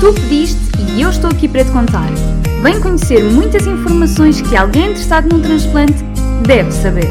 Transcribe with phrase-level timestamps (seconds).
[0.00, 0.60] Tu pediste
[0.96, 2.08] e eu estou aqui para te contar.
[2.62, 6.04] Vem conhecer muitas informações que alguém interessado num transplante
[6.46, 7.02] deve saber.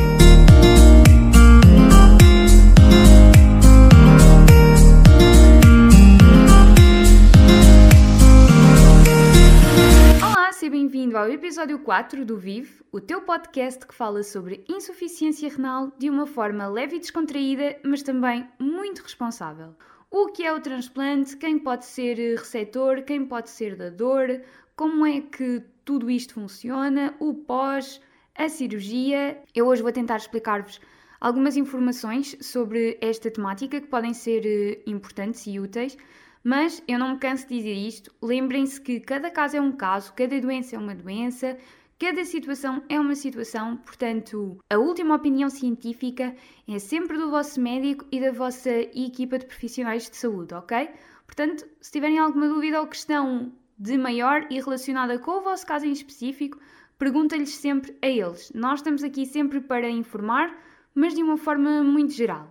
[10.23, 15.49] Olá, seja bem-vindo ao episódio 4 do Vive, o teu podcast que fala sobre insuficiência
[15.49, 19.75] renal de uma forma leve e descontraída, mas também muito responsável
[20.09, 24.41] o que é o transplante, quem pode ser eh, receptor, quem pode ser dador,
[24.75, 28.01] como é que tudo isto funciona, o pós,
[28.35, 29.41] a cirurgia.
[29.53, 30.79] Eu hoje vou tentar explicar-vos
[31.19, 35.97] algumas informações sobre esta temática que podem ser eh, importantes e úteis,
[36.43, 38.13] mas eu não me canso de dizer isto.
[38.21, 41.57] Lembrem-se que cada caso é um caso, cada doença é uma doença,
[41.99, 46.35] Cada situação é uma situação, portanto, a última opinião científica
[46.67, 50.91] é sempre do vosso médico e da vossa equipa de profissionais de saúde, ok?
[51.25, 55.87] Portanto, se tiverem alguma dúvida ou questão de maior e relacionada com o vosso caso
[55.87, 56.59] em específico,
[56.99, 58.51] pergunta-lhes sempre a eles.
[58.53, 60.55] Nós estamos aqui sempre para informar,
[60.93, 62.47] mas de uma forma muito geral.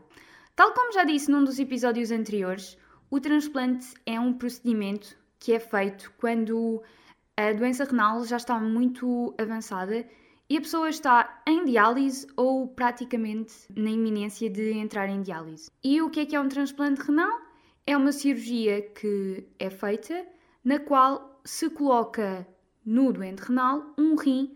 [0.56, 2.76] Tal como já disse num dos episódios anteriores,
[3.08, 6.82] o transplante é um procedimento que é feito quando
[7.36, 10.06] a doença renal já está muito avançada
[10.48, 15.70] e a pessoa está em diálise ou praticamente na iminência de entrar em diálise.
[15.84, 17.40] E o que é que é um transplante renal?
[17.86, 20.26] É uma cirurgia que é feita
[20.64, 22.46] na qual se coloca
[22.84, 24.55] no doente renal um rim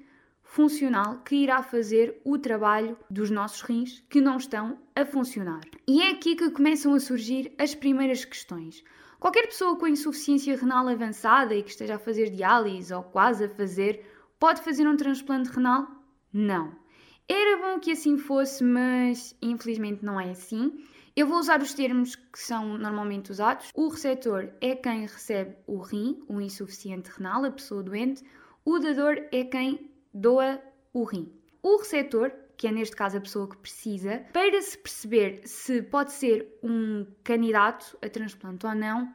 [0.51, 5.61] funcional que irá fazer o trabalho dos nossos rins que não estão a funcionar.
[5.87, 8.83] E é aqui que começam a surgir as primeiras questões.
[9.21, 13.49] Qualquer pessoa com insuficiência renal avançada e que esteja a fazer diálise ou quase a
[13.49, 14.05] fazer,
[14.41, 15.87] pode fazer um transplante renal?
[16.33, 16.75] Não.
[17.29, 20.85] Era bom que assim fosse, mas infelizmente não é assim.
[21.15, 23.71] Eu vou usar os termos que são normalmente usados.
[23.73, 28.25] O receptor é quem recebe o rim, o insuficiente renal, a pessoa doente.
[28.65, 30.61] O dador é quem doa
[30.93, 31.33] o rim.
[31.63, 36.13] O receptor que é neste caso a pessoa que precisa, para se perceber se pode
[36.13, 39.11] ser um candidato a transplante ou não,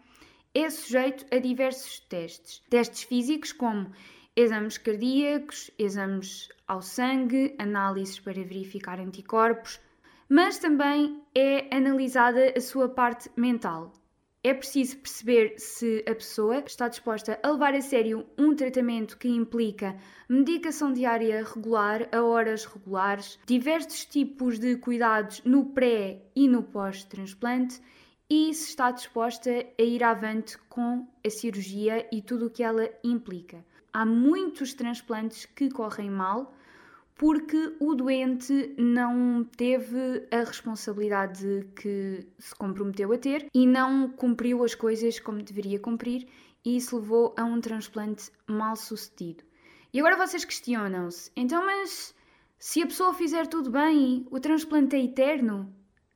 [0.52, 2.64] é sujeito a diversos testes.
[2.72, 3.92] Testes físicos, como
[4.36, 9.80] exames cardíacos, exames ao sangue, análises para verificar anticorpos,
[10.28, 13.94] mas também é analisada a sua parte mental,
[14.48, 19.28] é preciso perceber se a pessoa está disposta a levar a sério um tratamento que
[19.28, 19.98] implica
[20.30, 27.82] medicação diária regular a horas regulares, diversos tipos de cuidados no pré e no pós-transplante
[28.30, 32.88] e se está disposta a ir avante com a cirurgia e tudo o que ela
[33.04, 33.66] implica.
[33.92, 36.54] Há muitos transplantes que correm mal
[37.16, 44.64] porque o doente não teve a responsabilidade que se comprometeu a ter e não cumpriu
[44.64, 46.28] as coisas como deveria cumprir,
[46.64, 49.44] e isso levou a um transplante mal sucedido.
[49.94, 52.14] E agora vocês questionam-se: então, mas
[52.60, 55.74] se a pessoa fizer tudo bem, o transplante é eterno?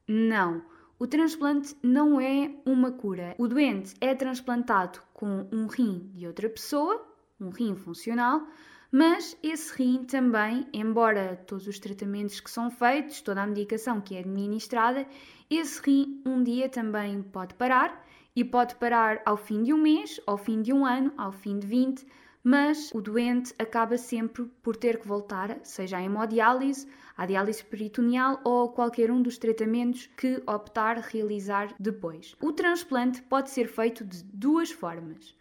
[0.07, 0.61] Não.
[0.97, 3.33] O transplante não é uma cura.
[3.37, 7.07] O doente é transplantado com um rim de outra pessoa,
[7.39, 8.45] um rim funcional,
[8.91, 14.15] mas esse rim também, embora todos os tratamentos que são feitos, toda a medicação que
[14.15, 15.05] é administrada,
[15.49, 18.03] esse rim um dia também pode parar
[18.35, 21.59] e pode parar ao fim de um mês, ao fim de um ano, ao fim
[21.59, 22.05] de 20,
[22.43, 28.39] mas o doente acaba sempre por ter que voltar, seja a hemodiálise, a diálise peritoneal
[28.43, 32.35] ou qualquer um dos tratamentos que optar realizar depois.
[32.41, 35.35] O transplante pode ser feito de duas formas.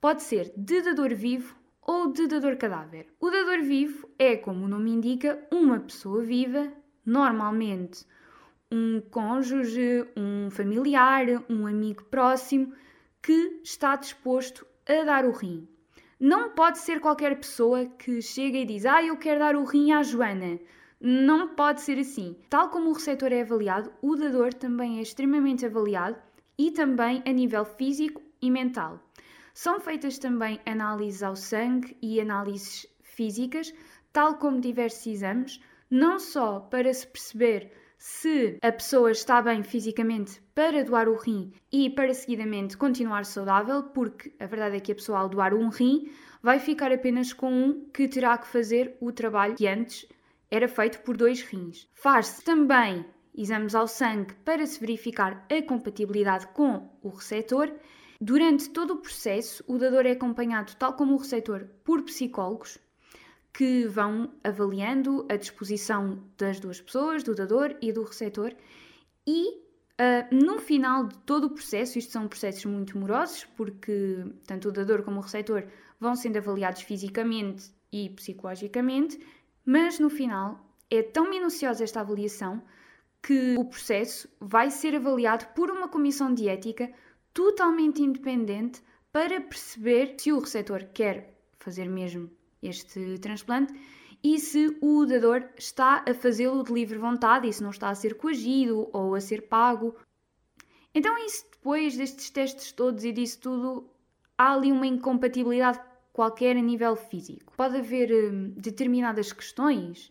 [0.00, 1.56] Pode ser de dador vivo
[1.86, 3.06] ou de dador cadáver.
[3.20, 6.72] O dador vivo é, como o nome indica, uma pessoa viva,
[7.04, 8.06] normalmente
[8.72, 12.72] um cônjuge, um familiar, um amigo próximo,
[13.22, 15.68] que está disposto a dar o rim.
[16.18, 19.92] Não pode ser qualquer pessoa que chega e diz: Ah, eu quero dar o rim
[19.92, 20.58] à Joana.
[21.00, 22.36] Não pode ser assim.
[22.48, 26.16] Tal como o receptor é avaliado, o dador também é extremamente avaliado
[26.56, 29.03] e também a nível físico e mental.
[29.54, 33.72] São feitas também análises ao sangue e análises físicas,
[34.12, 40.42] tal como diversos exames, não só para se perceber se a pessoa está bem fisicamente
[40.56, 44.94] para doar o rim e para seguidamente continuar saudável, porque a verdade é que a
[44.96, 46.10] pessoa ao doar um rim
[46.42, 50.04] vai ficar apenas com um que terá que fazer o trabalho que antes
[50.50, 51.88] era feito por dois rins.
[51.94, 53.06] Faz-se também
[53.36, 57.72] exames ao sangue para se verificar a compatibilidade com o receptor
[58.24, 62.78] Durante todo o processo, o dador é acompanhado, tal como o receptor, por psicólogos
[63.52, 68.54] que vão avaliando a disposição das duas pessoas, do dador e do receptor,
[69.26, 69.62] e
[69.94, 74.72] Uh, no final de todo o processo, isto são processos muito morosos, porque tanto o
[74.72, 75.68] dador como o receptor
[76.00, 79.20] vão sendo avaliados fisicamente e psicologicamente,
[79.64, 80.58] mas no final
[80.90, 82.60] é tão minuciosa esta avaliação
[83.22, 86.92] que o processo vai ser avaliado por uma comissão de ética
[87.34, 88.80] totalmente independente
[89.12, 92.30] para perceber se o receptor quer fazer mesmo
[92.62, 93.74] este transplante
[94.22, 97.94] e se o dador está a fazê-lo de livre vontade e se não está a
[97.94, 99.94] ser coagido ou a ser pago.
[100.94, 103.90] Então, isso depois destes testes todos e disso tudo,
[104.38, 105.80] há ali uma incompatibilidade
[106.12, 107.52] qualquer a nível físico.
[107.56, 110.10] Pode haver hum, determinadas questões,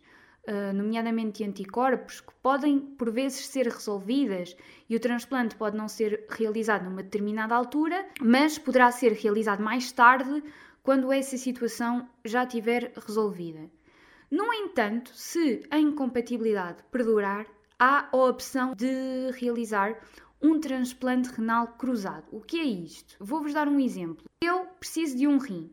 [0.73, 4.55] nomeadamente anticorpos, que podem por vezes ser resolvidas
[4.89, 9.91] e o transplante pode não ser realizado numa determinada altura, mas poderá ser realizado mais
[9.91, 10.43] tarde
[10.81, 13.69] quando essa situação já estiver resolvida.
[14.29, 17.45] No entanto, se a incompatibilidade perdurar,
[17.79, 19.97] há a opção de realizar
[20.41, 22.25] um transplante renal cruzado.
[22.31, 23.15] O que é isto?
[23.19, 24.25] Vou-vos dar um exemplo.
[24.43, 25.71] Eu preciso de um rim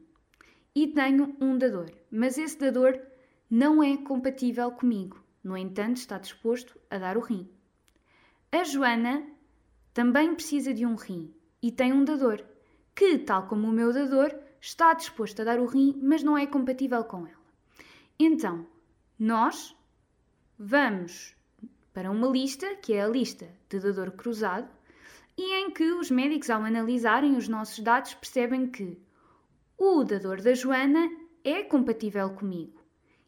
[0.74, 3.00] e tenho um dador, mas esse dador
[3.50, 5.20] não é compatível comigo.
[5.42, 7.50] No entanto, está disposto a dar o rim.
[8.52, 9.26] A Joana
[9.92, 12.44] também precisa de um rim e tem um dador,
[12.94, 16.46] que, tal como o meu dador, está disposto a dar o rim, mas não é
[16.46, 17.40] compatível com ela.
[18.18, 18.66] Então,
[19.18, 19.74] nós
[20.56, 21.34] vamos
[21.92, 24.68] para uma lista, que é a lista de dador cruzado,
[25.36, 29.00] e em que os médicos, ao analisarem os nossos dados, percebem que
[29.76, 31.10] o dador da Joana
[31.42, 32.79] é compatível comigo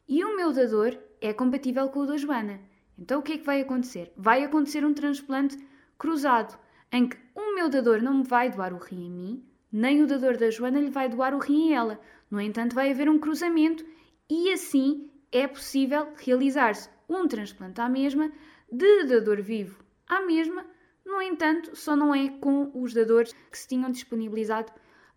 [0.09, 2.61] e o meu dador é compatível com o da Joana.
[2.99, 4.13] Então o que é que vai acontecer?
[4.17, 5.59] Vai acontecer um transplante
[5.99, 6.59] cruzado,
[6.91, 10.07] em que o meu dador não me vai doar o rim em mim, nem o
[10.07, 12.01] dador da Joana lhe vai doar o rim a ela.
[12.31, 13.85] No entanto, vai haver um cruzamento
[14.29, 18.31] e assim é possível realizar-se um transplante à mesma
[18.71, 19.83] de dador vivo
[20.13, 20.67] à mesma,
[21.07, 24.71] no entanto, só não é com os dadores que se tinham disponibilizado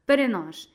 [0.06, 0.74] para nós.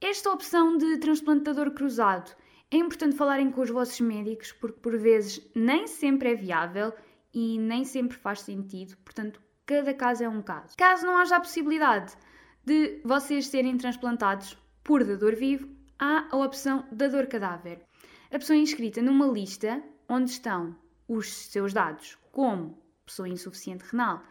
[0.00, 2.30] Esta opção de transplantador cruzado
[2.70, 6.92] é importante falarem com os vossos médicos porque por vezes nem sempre é viável
[7.32, 10.76] e nem sempre faz sentido, portanto, cada caso é um caso.
[10.76, 12.16] Caso não haja a possibilidade
[12.64, 15.68] de vocês serem transplantados por dador vivo,
[15.98, 17.80] há a opção dador cadáver.
[18.30, 20.76] A pessoa é inscrita numa lista onde estão
[21.06, 24.22] os seus dados como pessoa insuficiente renal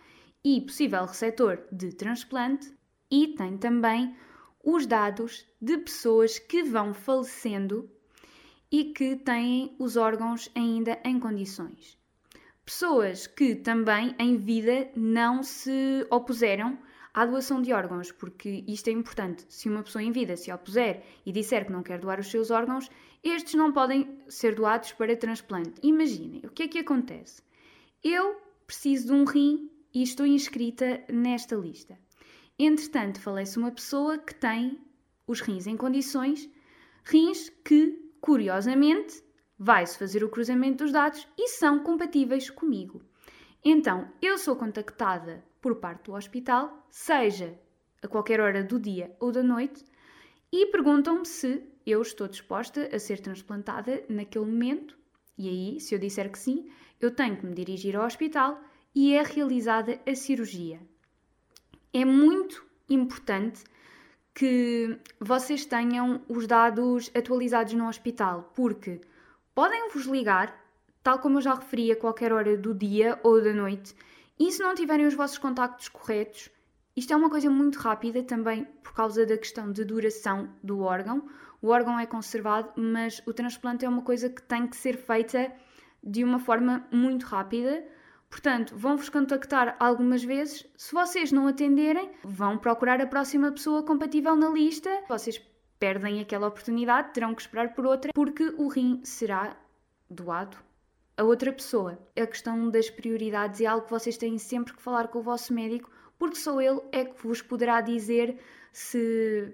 [0.43, 2.71] e possível receptor de transplante
[3.09, 4.15] e tem também
[4.63, 7.89] os dados de pessoas que vão falecendo
[8.71, 11.97] e que têm os órgãos ainda em condições.
[12.65, 16.77] Pessoas que também em vida não se opuseram
[17.13, 19.45] à doação de órgãos, porque isto é importante.
[19.47, 22.51] Se uma pessoa em vida se opuser e disser que não quer doar os seus
[22.51, 22.89] órgãos,
[23.23, 25.79] estes não podem ser doados para transplante.
[25.81, 27.41] Imaginem, o que é que acontece?
[28.03, 31.97] Eu preciso de um rim e estou inscrita nesta lista.
[32.59, 34.79] Entretanto, falece uma pessoa que tem
[35.25, 36.49] os rins em condições,
[37.03, 39.23] rins que, curiosamente,
[39.57, 43.01] vai-se fazer o cruzamento dos dados e são compatíveis comigo.
[43.63, 47.59] Então, eu sou contactada por parte do hospital, seja
[48.01, 49.83] a qualquer hora do dia ou da noite,
[50.51, 54.97] e perguntam-me se eu estou disposta a ser transplantada naquele momento.
[55.37, 56.69] E aí, se eu disser que sim,
[56.99, 58.61] eu tenho que me dirigir ao hospital
[58.93, 60.79] e é realizada a cirurgia.
[61.93, 63.63] É muito importante
[64.37, 69.01] que vocês tenham os dados atualizados no hospital, porque
[69.55, 70.63] podem vos ligar,
[71.01, 73.95] tal como eu já referi, a qualquer hora do dia ou da noite,
[74.39, 76.51] e se não tiverem os vossos contactos corretos,
[76.95, 81.27] isto é uma coisa muito rápida também por causa da questão de duração do órgão.
[81.59, 85.51] O órgão é conservado, mas o transplante é uma coisa que tem que ser feita
[86.03, 87.83] de uma forma muito rápida.
[88.29, 90.65] Portanto, vão-vos contactar algumas vezes.
[90.75, 94.89] Se vocês não atenderem, vão procurar a próxima pessoa compatível na lista.
[95.07, 95.41] Vocês
[95.79, 99.55] perdem aquela oportunidade, terão que esperar por outra, porque o rim será
[100.09, 100.57] doado
[101.15, 101.97] a outra pessoa.
[102.15, 105.53] A questão das prioridades é algo que vocês têm sempre que falar com o vosso
[105.53, 108.37] médico, porque só ele é que vos poderá dizer
[108.71, 109.53] se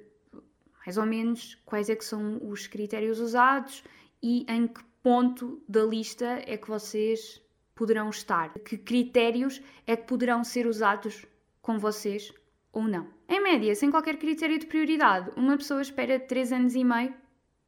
[0.86, 3.84] mais ou menos quais é que são os critérios usados
[4.22, 7.42] e em que ponto da lista é que vocês
[7.76, 11.26] poderão estar, que critérios é que poderão ser usados
[11.62, 12.34] com vocês
[12.72, 13.08] ou não.
[13.28, 17.14] Em média, sem qualquer critério de prioridade, uma pessoa espera 3 anos e meio,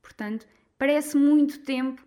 [0.01, 0.47] portanto,
[0.77, 2.05] parece muito tempo,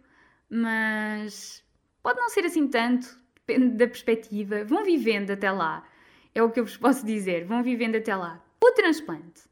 [0.49, 1.63] mas
[2.09, 4.65] Pode não ser assim tanto, depende da perspectiva.
[4.65, 5.87] Vão vivendo até lá.
[6.35, 7.45] É o que eu vos posso dizer.
[7.45, 8.43] Vão vivendo até lá.
[8.63, 9.43] O transplante.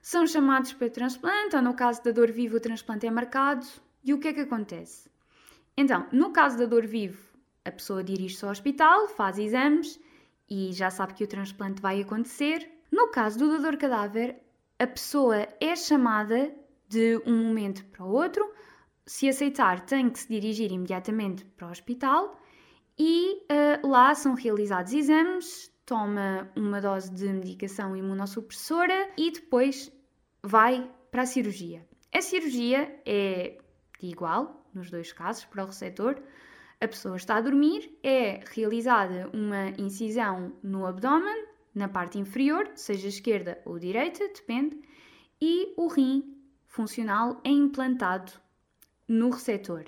[0.00, 3.64] São chamados para transplante, ou no caso da dor viva, o transplante é marcado.
[4.02, 5.08] E o que é que acontece?
[5.76, 7.22] Então, no caso da dor vivo,
[7.64, 9.98] a pessoa dirige-se ao hospital, faz exames
[10.48, 12.70] e já sabe que o transplante vai acontecer.
[12.90, 14.42] No caso do doador cadáver,
[14.78, 16.52] a pessoa é chamada
[16.88, 18.52] de um momento para o outro.
[19.06, 22.38] Se aceitar, tem que se dirigir imediatamente para o hospital
[22.98, 23.42] e
[23.82, 29.90] uh, lá são realizados exames, toma uma dose de medicação imunossupressora e depois
[30.42, 31.86] vai para a cirurgia.
[32.14, 33.58] A cirurgia é
[34.02, 36.20] igual nos dois casos para o receptor.
[36.82, 43.06] A pessoa está a dormir, é realizada uma incisão no abdômen, na parte inferior, seja
[43.06, 44.76] esquerda ou direita, depende,
[45.40, 46.36] e o rim
[46.66, 48.32] funcional é implantado
[49.06, 49.84] no receptor.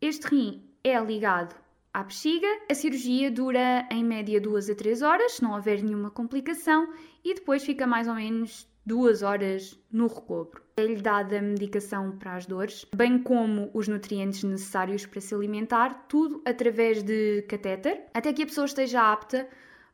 [0.00, 1.54] Este rim é ligado
[1.94, 2.48] à bexiga.
[2.68, 6.92] A cirurgia dura em média 2 a 3 horas, se não houver nenhuma complicação,
[7.24, 10.62] e depois fica mais ou menos 2 horas no recobro.
[10.76, 16.06] É-lhe dada a medicação para as dores, bem como os nutrientes necessários para se alimentar,
[16.08, 19.48] tudo através de catéter, até que a pessoa esteja apta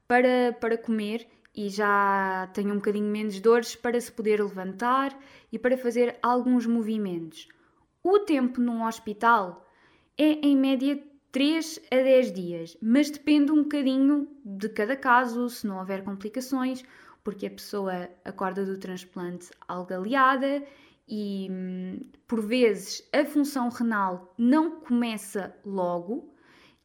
[0.07, 5.18] para, para comer e já tenha um bocadinho menos dores para se poder levantar
[5.52, 7.49] e para fazer alguns movimentos.
[8.02, 9.66] O tempo num hospital
[10.16, 15.66] é em média 3 a 10 dias, mas depende um bocadinho de cada caso, se
[15.66, 16.83] não houver complicações,
[17.28, 20.64] porque a pessoa acorda do transplante algo aliada
[21.06, 21.47] e
[22.26, 26.32] por vezes a função renal não começa logo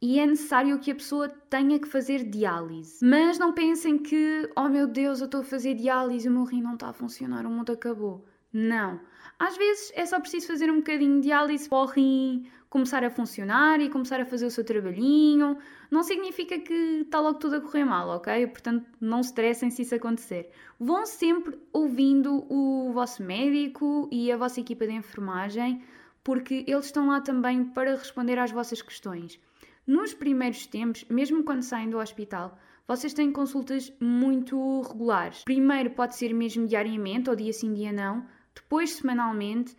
[0.02, 2.98] e é necessário que a pessoa tenha que fazer diálise.
[3.06, 6.62] Mas não pensem que, oh meu Deus, eu estou a fazer diálise o meu rim
[6.62, 8.26] não está a funcionar, o mundo acabou.
[8.52, 9.00] Não.
[9.40, 13.10] Às vezes é só preciso fazer um bocadinho de diálise para o rim começar a
[13.12, 15.56] funcionar e começar a fazer o seu trabalhinho.
[15.92, 18.48] Não significa que está logo tudo a correr mal, ok?
[18.48, 20.50] Portanto, não se estressem se isso acontecer.
[20.80, 25.84] Vão sempre ouvindo o vosso médico e a vossa equipa de enfermagem,
[26.24, 29.40] porque eles estão lá também para responder às vossas questões.
[29.86, 35.44] Nos primeiros tempos, mesmo quando saem do hospital, vocês têm consultas muito regulares.
[35.44, 38.26] Primeiro pode ser mesmo diariamente, ou dia sim, dia não,
[38.56, 39.76] depois semanalmente,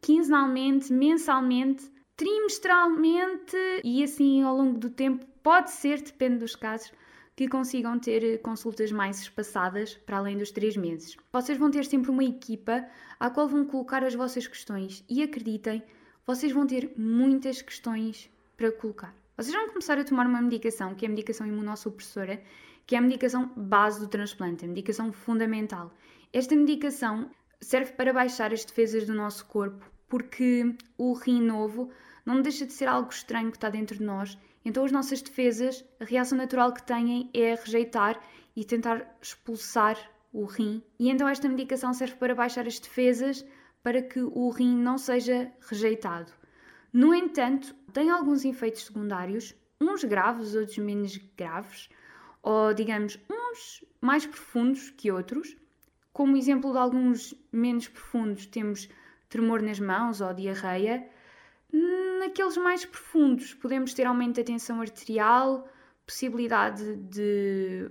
[0.00, 6.92] quinzenalmente, mensalmente trimestralmente e assim ao longo do tempo, pode ser, depende dos casos,
[7.34, 11.16] que consigam ter consultas mais espaçadas para além dos três meses.
[11.32, 12.86] Vocês vão ter sempre uma equipa
[13.18, 15.82] à qual vão colocar as vossas questões e acreditem,
[16.26, 19.12] vocês vão ter muitas questões para colocar.
[19.36, 22.40] Vocês vão começar a tomar uma medicação, que é a medicação imunossupressora,
[22.86, 25.92] que é a medicação base do transplante, a medicação fundamental.
[26.32, 27.30] Esta medicação
[27.62, 31.90] serve para baixar as defesas do nosso corpo porque o rim novo
[32.26, 34.36] não deixa de ser algo estranho que está dentro de nós.
[34.62, 38.22] Então, as nossas defesas, a reação natural que têm é rejeitar
[38.54, 39.96] e tentar expulsar
[40.30, 40.82] o rim.
[40.98, 43.42] E então, esta medicação serve para baixar as defesas
[43.82, 46.30] para que o rim não seja rejeitado.
[46.92, 51.88] No entanto, tem alguns efeitos secundários, uns graves, outros menos graves,
[52.42, 55.56] ou digamos, uns mais profundos que outros.
[56.12, 58.88] Como exemplo de alguns menos profundos, temos
[59.28, 61.08] tremor nas mãos ou diarreia.
[62.20, 65.66] Naqueles mais profundos, podemos ter aumento da tensão arterial,
[66.06, 67.90] possibilidade de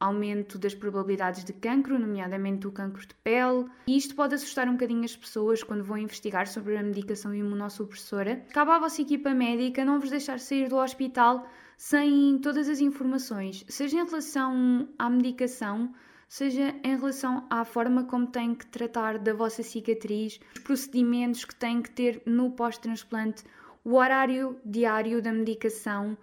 [0.00, 4.72] aumento das probabilidades de cancro, nomeadamente do cancro de pele, e isto pode assustar um
[4.72, 8.44] bocadinho as pessoas quando vão investigar sobre a medicação imunossupressora.
[8.52, 11.46] Cabe à vossa equipa médica não vos deixar sair do hospital
[11.76, 15.92] sem todas as informações, seja em relação à medicação,
[16.28, 21.54] seja em relação à forma como têm que tratar da vossa cicatriz, os procedimentos que
[21.54, 23.44] têm que ter no pós-transplante,
[23.84, 26.16] o horário diário da medicação,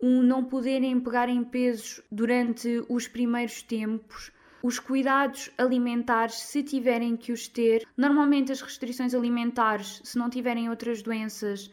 [0.00, 4.32] o não poderem pegar em pesos durante os primeiros tempos,
[4.62, 7.86] os cuidados alimentares, se tiverem que os ter.
[7.96, 11.70] Normalmente, as restrições alimentares, se não tiverem outras doenças,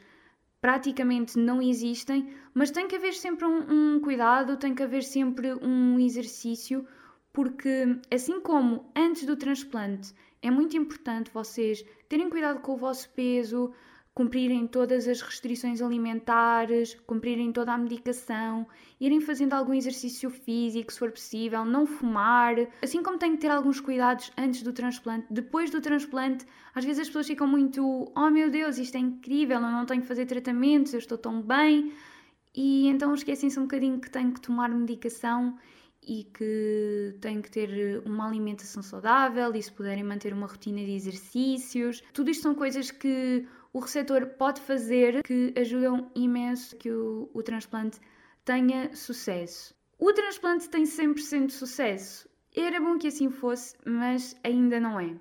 [0.60, 5.54] praticamente não existem, mas tem que haver sempre um, um cuidado, tem que haver sempre
[5.56, 6.86] um exercício
[7.34, 13.10] porque assim como antes do transplante é muito importante vocês terem cuidado com o vosso
[13.12, 13.72] peso,
[14.14, 18.68] cumprirem todas as restrições alimentares, cumprirem toda a medicação,
[19.00, 23.50] irem fazendo algum exercício físico, se for possível, não fumar, assim como têm que ter
[23.50, 26.46] alguns cuidados antes do transplante, depois do transplante,
[26.76, 30.02] às vezes as pessoas ficam muito, oh meu Deus, isto é incrível, eu não tenho
[30.02, 31.94] que fazer tratamentos, eu estou tão bem,
[32.54, 35.58] e então esquecem-se um bocadinho que têm que tomar medicação
[36.06, 40.92] e que têm que ter uma alimentação saudável e se puderem manter uma rotina de
[40.92, 42.02] exercícios.
[42.14, 47.44] Tudo isto são coisas que o receptor pode fazer que ajudam imenso que o, o
[47.44, 48.00] transplante
[48.44, 49.74] tenha sucesso.
[49.98, 52.28] O transplante tem 100% de sucesso.
[52.56, 55.16] Era bom que assim fosse, mas ainda não é.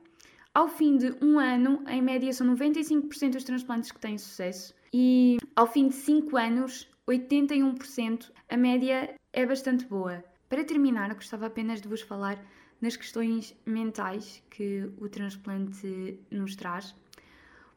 [0.53, 5.37] Ao fim de um ano, em média são 95% dos transplantes que têm sucesso e
[5.55, 10.25] ao fim de 5 anos, 81%, a média é bastante boa.
[10.51, 12.45] Para terminar, gostava apenas de vos falar
[12.81, 16.93] nas questões mentais que o transplante nos traz,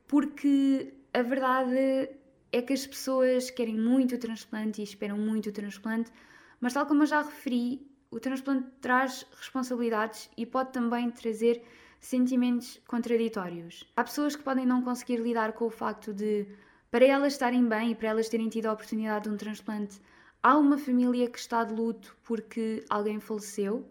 [0.08, 2.10] porque a verdade
[2.51, 6.12] é que as pessoas querem muito o transplante e esperam muito o transplante,
[6.60, 11.63] mas tal como eu já referi, o transplante traz responsabilidades e pode também trazer
[12.00, 13.88] sentimentos contraditórios.
[13.96, 16.48] Há pessoas que podem não conseguir lidar com o facto de,
[16.89, 20.01] para elas estarem bem e para elas terem tido a oportunidade de um transplante,
[20.44, 23.90] há uma família que está de luto porque alguém faleceu.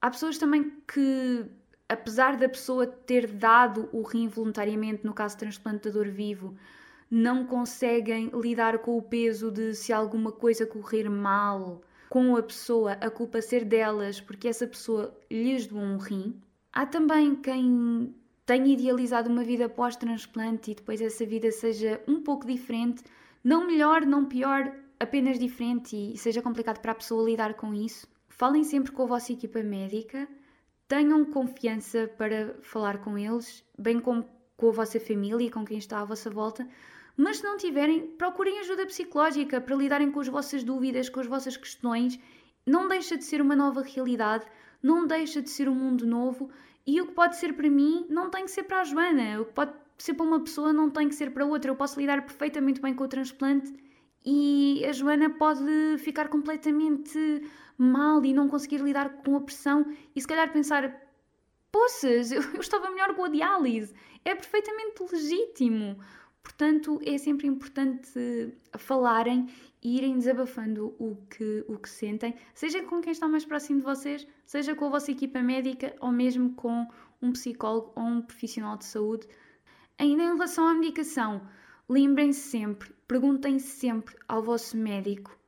[0.00, 1.44] Há pessoas também que,
[1.88, 6.56] apesar da pessoa ter dado o rim voluntariamente, no caso transplantador vivo,
[7.10, 12.92] não conseguem lidar com o peso de se alguma coisa correr mal com a pessoa,
[12.92, 16.40] a culpa ser delas porque essa pessoa lhes doou um rim.
[16.72, 18.14] Há também quem
[18.46, 23.02] tenha idealizado uma vida pós-transplante e depois essa vida seja um pouco diferente,
[23.42, 28.06] não melhor, não pior, apenas diferente e seja complicado para a pessoa lidar com isso.
[28.28, 30.28] Falem sempre com a vossa equipa médica,
[30.86, 34.24] tenham confiança para falar com eles, bem como
[34.56, 36.68] com a vossa família e com quem está à vossa volta.
[37.16, 41.26] Mas se não tiverem, procurem ajuda psicológica para lidarem com as vossas dúvidas, com as
[41.26, 42.18] vossas questões.
[42.64, 44.46] Não deixa de ser uma nova realidade,
[44.82, 46.50] não deixa de ser um mundo novo
[46.86, 49.44] e o que pode ser para mim não tem que ser para a Joana, o
[49.46, 51.70] que pode ser para uma pessoa não tem que ser para outra.
[51.70, 53.74] Eu posso lidar perfeitamente bem com o transplante
[54.30, 57.18] e a Joana pode ficar completamente
[57.78, 60.94] mal e não conseguir lidar com a pressão e se calhar pensar
[61.72, 63.94] poças, eu, eu estava melhor com a diálise.
[64.26, 65.98] É perfeitamente legítimo.
[66.42, 69.48] Portanto, é sempre importante falarem
[69.82, 73.84] e irem desabafando o que, o que sentem, seja com quem está mais próximo de
[73.86, 76.86] vocês, seja com a vossa equipa médica ou mesmo com
[77.22, 79.26] um psicólogo ou um profissional de saúde.
[79.98, 81.40] Ainda em relação à medicação,
[81.88, 85.38] lembrem-se sempre, perguntem sempre ao vosso médico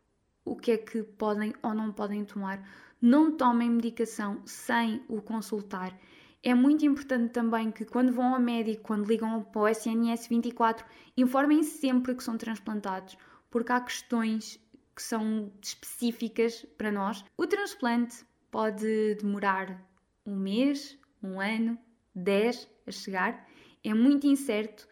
[0.44, 2.66] o que é que podem ou não podem tomar.
[3.00, 5.96] Não tomem medicação sem o consultar.
[6.42, 10.84] É muito importante também que quando vão ao médico, quando ligam para o SNS 24,
[11.16, 13.16] informem sempre que são transplantados,
[13.50, 14.58] porque há questões
[14.96, 17.24] que são específicas para nós.
[17.36, 19.86] O transplante pode demorar
[20.26, 21.78] um mês, um ano,
[22.14, 23.46] dez a chegar,
[23.84, 24.88] é muito incerto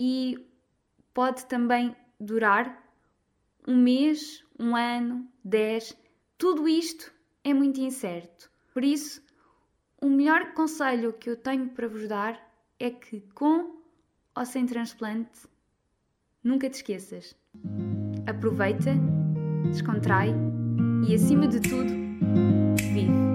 [0.00, 0.51] e
[1.14, 2.82] pode também durar
[3.66, 5.96] um mês, um ano, dez.
[6.36, 7.12] Tudo isto
[7.44, 8.50] é muito incerto.
[8.72, 9.22] Por isso,
[10.00, 12.40] o melhor conselho que eu tenho para vos dar
[12.78, 13.80] é que, com
[14.34, 15.46] ou sem transplante,
[16.42, 17.36] nunca te esqueças.
[18.26, 18.92] Aproveita,
[19.70, 20.34] descontrai
[21.06, 21.92] e, acima de tudo,
[22.92, 23.31] vive.